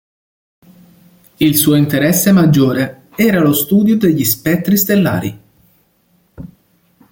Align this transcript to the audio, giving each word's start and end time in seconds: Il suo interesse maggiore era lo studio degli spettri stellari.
Il 1.37 1.55
suo 1.57 1.75
interesse 1.75 2.31
maggiore 2.31 3.09
era 3.15 3.39
lo 3.39 3.53
studio 3.53 3.95
degli 3.97 4.23
spettri 4.25 4.75
stellari. 4.75 5.39